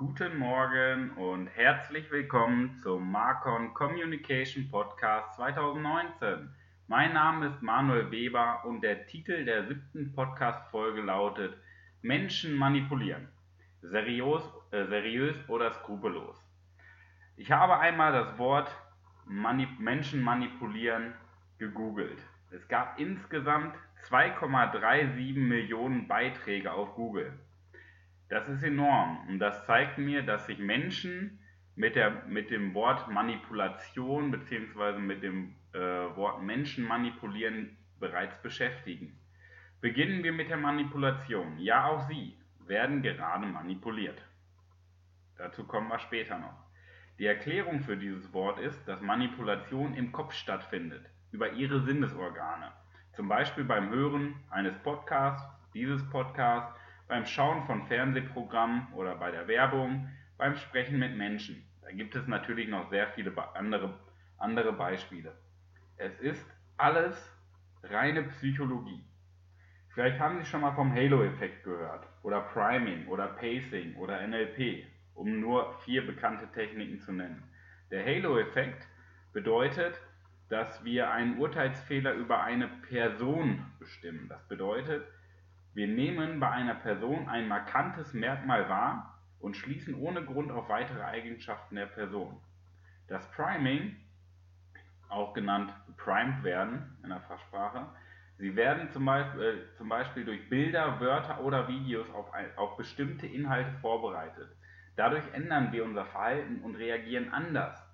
[0.00, 6.48] Guten Morgen und herzlich willkommen zum Marcon Communication Podcast 2019.
[6.86, 11.54] Mein Name ist Manuel Weber und der Titel der siebten Podcast-Folge lautet
[12.00, 13.28] Menschen manipulieren.
[13.82, 16.42] Seriös, äh, seriös oder skrupellos.
[17.36, 18.74] Ich habe einmal das Wort
[19.26, 21.12] Mani Menschen manipulieren
[21.58, 22.22] gegoogelt.
[22.50, 23.74] Es gab insgesamt
[24.08, 27.38] 2,37 Millionen Beiträge auf Google.
[28.30, 31.40] Das ist enorm und das zeigt mir, dass sich Menschen
[31.74, 34.98] mit, der, mit dem Wort Manipulation bzw.
[34.98, 39.18] mit dem äh, Wort Menschen manipulieren bereits beschäftigen.
[39.80, 41.58] Beginnen wir mit der Manipulation.
[41.58, 44.22] Ja, auch Sie werden gerade manipuliert.
[45.36, 46.70] Dazu kommen wir später noch.
[47.18, 52.70] Die Erklärung für dieses Wort ist, dass Manipulation im Kopf stattfindet, über Ihre Sinnesorgane.
[53.14, 56.79] Zum Beispiel beim Hören eines Podcasts, dieses Podcasts,
[57.10, 61.68] beim Schauen von Fernsehprogrammen oder bei der Werbung, beim Sprechen mit Menschen.
[61.82, 63.98] Da gibt es natürlich noch sehr viele andere,
[64.38, 65.36] andere Beispiele.
[65.96, 67.16] Es ist alles
[67.82, 69.04] reine Psychologie.
[69.92, 75.40] Vielleicht haben Sie schon mal vom Halo-Effekt gehört oder Priming oder Pacing oder NLP, um
[75.40, 77.42] nur vier bekannte Techniken zu nennen.
[77.90, 78.86] Der Halo-Effekt
[79.32, 80.00] bedeutet,
[80.48, 84.28] dass wir einen Urteilsfehler über eine Person bestimmen.
[84.28, 85.04] Das bedeutet,
[85.74, 91.02] wir nehmen bei einer Person ein markantes Merkmal wahr und schließen ohne Grund auf weitere
[91.02, 92.40] Eigenschaften der Person.
[93.08, 93.96] Das Priming,
[95.08, 97.86] auch genannt primed werden in der Fachsprache,
[98.38, 103.72] sie werden zum Beispiel, äh, zum Beispiel durch Bilder, Wörter oder Videos auf bestimmte Inhalte
[103.80, 104.56] vorbereitet.
[104.96, 107.90] Dadurch ändern wir unser Verhalten und reagieren anders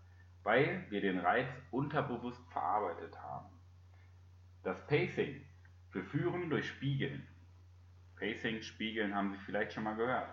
[0.47, 3.49] weil wir den Reiz unterbewusst verarbeitet haben.
[4.63, 5.45] Das Pacing.
[5.91, 7.27] Wir führen durch Spiegeln.
[8.19, 10.29] Pacing, Spiegeln haben Sie vielleicht schon mal gehört.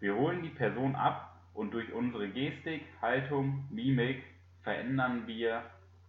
[0.00, 4.22] Wir holen die Person ab und durch unsere Gestik, Haltung, Mimik
[4.62, 5.62] verändern wir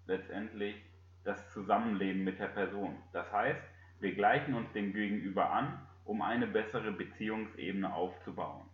[0.07, 0.75] letztendlich
[1.23, 2.95] das Zusammenleben mit der Person.
[3.11, 3.61] Das heißt,
[3.99, 8.65] wir gleichen uns dem Gegenüber an, um eine bessere Beziehungsebene aufzubauen.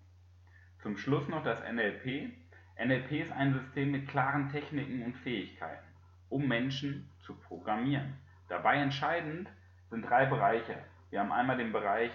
[0.82, 2.32] Zum Schluss noch das NLP,
[2.78, 5.88] NLP ist ein System mit klaren Techniken und Fähigkeiten,
[6.30, 8.16] um Menschen zu programmieren.
[8.50, 9.50] Dabei entscheidend
[9.90, 10.78] sind drei Bereiche.
[11.12, 12.12] Wir haben einmal den Bereich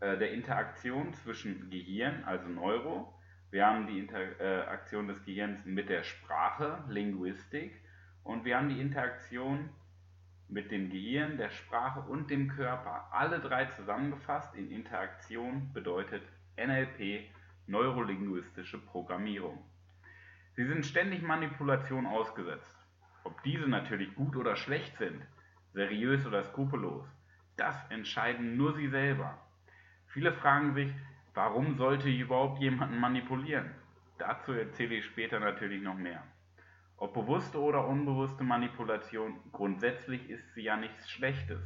[0.00, 3.14] äh, der Interaktion zwischen Gehirn, also Neuro.
[3.50, 7.80] Wir haben die Interaktion des Gehirns mit der Sprache, Linguistik.
[8.24, 9.70] Und wir haben die Interaktion
[10.48, 13.08] mit dem Gehirn, der Sprache und dem Körper.
[13.12, 16.22] Alle drei zusammengefasst in Interaktion bedeutet
[16.56, 17.30] NLP,
[17.68, 19.62] neurolinguistische Programmierung.
[20.56, 22.76] Sie sind ständig Manipulation ausgesetzt.
[23.22, 25.22] Ob diese natürlich gut oder schlecht sind,
[25.74, 27.06] seriös oder skrupellos,
[27.56, 29.38] das entscheiden nur Sie selber.
[30.06, 30.92] Viele fragen sich,
[31.34, 33.70] warum sollte ich überhaupt jemanden manipulieren?
[34.18, 36.22] Dazu erzähle ich später natürlich noch mehr.
[36.96, 41.60] Ob bewusste oder unbewusste Manipulation, grundsätzlich ist sie ja nichts Schlechtes.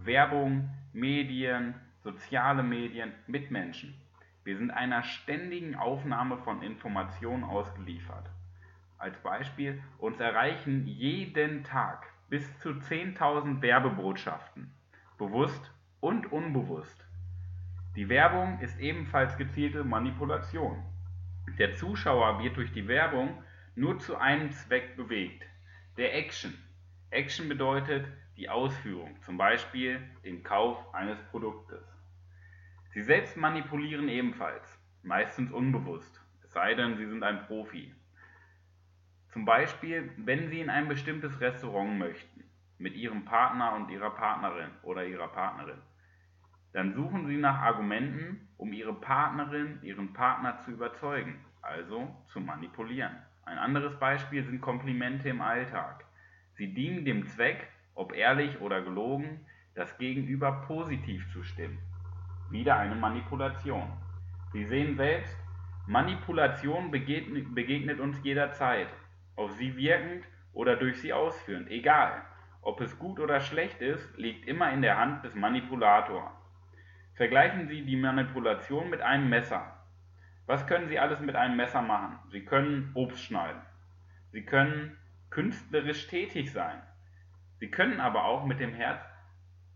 [0.00, 3.94] Werbung, Medien, soziale Medien, Mitmenschen.
[4.44, 8.30] Wir sind einer ständigen Aufnahme von Informationen ausgeliefert.
[8.96, 14.72] Als Beispiel, uns erreichen jeden Tag bis zu 10.000 Werbebotschaften,
[15.18, 17.04] bewusst und unbewusst.
[17.96, 20.82] Die Werbung ist ebenfalls gezielte Manipulation.
[21.58, 23.42] Der Zuschauer wird durch die Werbung
[23.74, 25.44] nur zu einem Zweck bewegt,
[25.96, 26.56] der Action.
[27.10, 28.06] Action bedeutet
[28.36, 31.84] die Ausführung, zum Beispiel den Kauf eines Produktes.
[32.92, 37.92] Sie selbst manipulieren ebenfalls, meistens unbewusst, es sei denn, Sie sind ein Profi.
[39.32, 42.44] Zum Beispiel, wenn Sie in ein bestimmtes Restaurant möchten,
[42.78, 45.80] mit Ihrem Partner und Ihrer Partnerin oder Ihrer Partnerin,
[46.72, 53.16] dann suchen Sie nach Argumenten, um Ihre Partnerin, Ihren Partner zu überzeugen, also zu manipulieren.
[53.44, 56.04] Ein anderes Beispiel sind Komplimente im Alltag.
[56.54, 61.78] Sie dienen dem Zweck, ob ehrlich oder gelogen, das Gegenüber positiv zu stimmen
[62.50, 63.92] wieder eine Manipulation.
[64.52, 65.36] Sie sehen selbst,
[65.86, 68.88] Manipulation begegnet, uns jederzeit,
[69.36, 72.22] auf sie wirkend oder durch sie ausführend, egal.
[72.62, 76.30] Ob es gut oder schlecht ist, liegt immer in der Hand des Manipulators.
[77.14, 79.74] Vergleichen Sie die Manipulation mit einem Messer.
[80.46, 82.18] Was können Sie alles mit einem Messer machen?
[82.30, 83.60] Sie können Obst schneiden.
[84.32, 84.96] Sie können
[85.30, 86.80] künstlerisch tätig sein.
[87.60, 89.02] Sie können aber auch mit dem Herz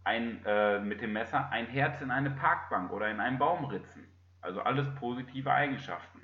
[0.04, 4.06] ein, äh, mit dem Messer ein Herz in eine Parkbank oder in einen Baum ritzen.
[4.40, 6.20] Also alles positive Eigenschaften.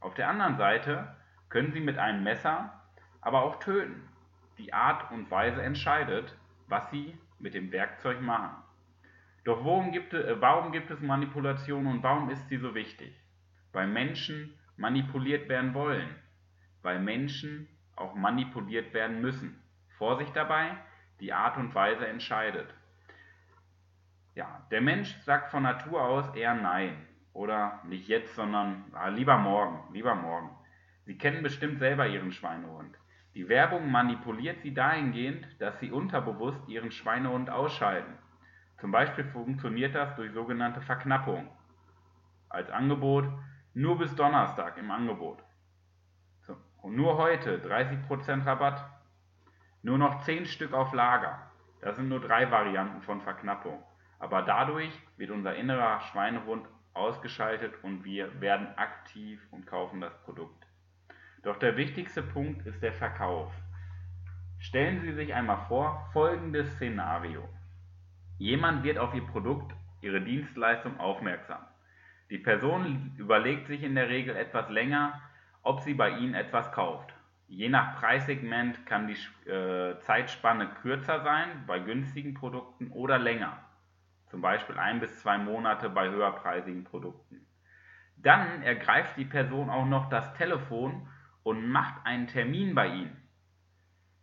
[0.00, 1.16] Auf der anderen Seite
[1.48, 2.72] können Sie mit einem Messer
[3.20, 4.08] aber auch töten.
[4.58, 6.36] Die Art und Weise entscheidet,
[6.68, 8.56] was Sie mit dem Werkzeug machen.
[9.44, 13.12] Doch worum gibt äh, warum gibt es Manipulation und warum ist sie so wichtig?
[13.72, 16.14] weil Menschen manipuliert werden wollen,
[16.82, 19.60] weil Menschen auch manipuliert werden müssen.
[19.98, 20.76] Vorsicht dabei,
[21.20, 22.72] die Art und Weise entscheidet.
[24.34, 29.36] Ja, der Mensch sagt von Natur aus eher Nein oder nicht jetzt, sondern ah, lieber
[29.36, 30.50] morgen, lieber morgen.
[31.04, 32.96] Sie kennen bestimmt selber Ihren Schweinehund.
[33.34, 38.12] Die Werbung manipuliert Sie dahingehend, dass Sie unterbewusst Ihren Schweinehund ausschalten.
[38.78, 41.48] Zum Beispiel funktioniert das durch sogenannte Verknappung.
[42.50, 43.26] Als Angebot
[43.74, 45.38] nur bis Donnerstag im Angebot.
[46.82, 48.84] Und nur heute 30% Rabatt.
[49.82, 51.50] Nur noch 10 Stück auf Lager.
[51.80, 53.82] Das sind nur drei Varianten von Verknappung.
[54.18, 60.66] Aber dadurch wird unser innerer Schweinehund ausgeschaltet und wir werden aktiv und kaufen das Produkt.
[61.42, 63.52] Doch der wichtigste Punkt ist der Verkauf.
[64.60, 67.48] Stellen Sie sich einmal vor, folgendes Szenario.
[68.38, 71.62] Jemand wird auf Ihr Produkt, Ihre Dienstleistung aufmerksam.
[72.30, 75.20] Die Person überlegt sich in der Regel etwas länger,
[75.62, 77.12] ob sie bei Ihnen etwas kauft.
[77.48, 83.58] Je nach Preissegment kann die äh, Zeitspanne kürzer sein bei günstigen Produkten oder länger,
[84.28, 87.44] zum Beispiel ein bis zwei Monate bei höherpreisigen Produkten.
[88.16, 91.08] Dann ergreift die Person auch noch das Telefon
[91.42, 93.16] und macht einen Termin bei Ihnen.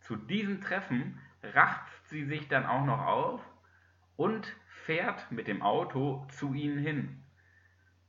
[0.00, 3.40] Zu diesem Treffen rafft sie sich dann auch noch auf
[4.16, 7.22] und fährt mit dem Auto zu Ihnen hin.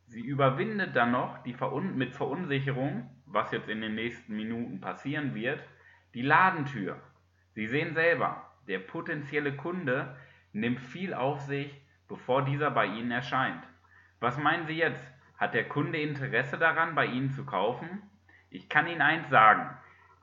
[0.08, 5.36] Sie überwindet dann noch die Verun mit Verunsicherung, was jetzt in den nächsten Minuten passieren
[5.36, 5.64] wird,
[6.14, 7.02] die Ladentür.
[7.54, 10.18] Sie sehen selber, der potenzielle Kunde
[10.54, 13.64] nimmt viel auf sich, bevor dieser bei Ihnen erscheint.
[14.20, 15.04] Was meinen Sie jetzt?
[15.38, 18.04] Hat der Kunde Interesse daran, bei Ihnen zu kaufen?
[18.52, 19.70] Ich kann Ihnen eins sagen.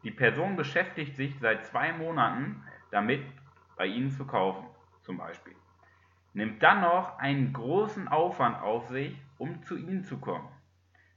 [0.04, 3.25] Die Person beschäftigt sich seit zwei Monaten damit,
[3.76, 4.66] bei Ihnen zu kaufen,
[5.02, 5.56] zum Beispiel.
[6.34, 10.46] Nimmt dann noch einen großen Aufwand auf sich, um zu Ihnen zu kommen.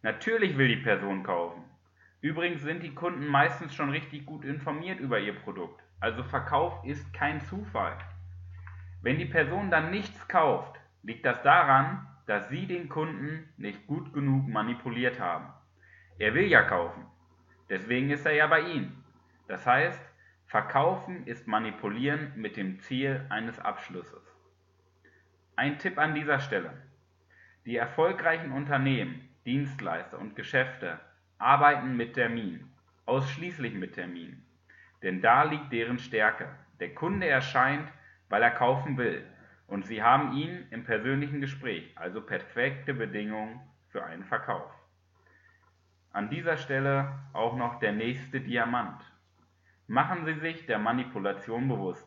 [0.04, 1.64] Natürlich will die Person kaufen.
[2.22, 5.84] Übrigens sind die Kunden meistens schon richtig gut informiert über ihr Produkt.
[6.00, 7.98] Also Verkauf ist kein Zufall.
[9.02, 14.14] Wenn die Person dann nichts kauft, liegt das daran, dass Sie den Kunden nicht gut
[14.14, 15.52] genug manipuliert haben.
[16.22, 17.08] Er will ja kaufen.
[17.68, 19.04] Deswegen ist er ja bei Ihnen.
[19.48, 20.00] Das heißt,
[20.46, 24.22] Verkaufen ist Manipulieren mit dem Ziel eines Abschlusses.
[25.56, 26.74] Ein Tipp an dieser Stelle.
[27.66, 31.00] Die erfolgreichen Unternehmen, Dienstleister und Geschäfte
[31.40, 32.72] arbeiten mit Termin,
[33.08, 34.46] ausschließlich mit Termin.
[35.02, 36.50] Denn da liegt deren Stärke.
[36.80, 37.92] Der Kunde erscheint,
[38.30, 39.26] weil er kaufen will.
[39.66, 43.60] Und Sie haben ihn im persönlichen Gespräch, also perfekte Bedingungen
[43.90, 44.81] für einen Verkauf.
[46.14, 49.02] An dieser Stelle auch noch der nächste Diamant.
[49.88, 52.06] Machen Sie sich der Manipulation bewusst.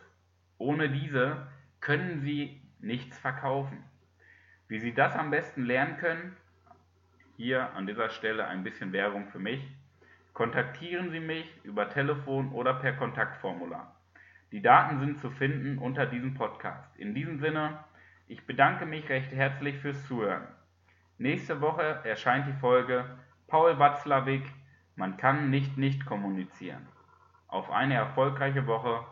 [0.59, 1.47] Ohne diese
[1.81, 3.83] können Sie nichts verkaufen.
[4.69, 6.37] Wie Sie das am besten lernen können,
[7.39, 9.67] hier an dieser Stelle ein bisschen Werbung für mich.
[10.35, 13.97] Kontaktieren Sie mich über Telefon oder per Kontaktformular.
[14.53, 16.95] Die Daten sind zu finden unter diesem Podcast.
[16.97, 17.83] In diesem Sinne,
[18.29, 20.47] ich bedanke mich recht herzlich fürs Zuhören.
[21.17, 23.05] Nächste Woche erscheint die Folge
[23.47, 24.45] Paul Watzlawick,
[24.97, 26.87] man kann nicht nicht kommunizieren.
[27.49, 29.05] Auf eine erfolgreiche Woche,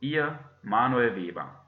[0.00, 1.59] Ihr Manuel Weber.